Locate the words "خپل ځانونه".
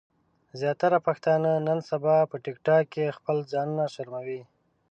3.17-3.85